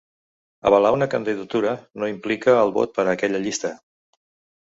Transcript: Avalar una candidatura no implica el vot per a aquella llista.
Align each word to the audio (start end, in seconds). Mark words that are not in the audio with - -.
Avalar 0.69 0.91
una 0.95 1.07
candidatura 1.11 1.73
no 2.03 2.07
implica 2.13 2.55
el 2.63 2.73
vot 2.79 2.97
per 2.97 3.05
a 3.07 3.13
aquella 3.13 3.43
llista. 3.45 3.73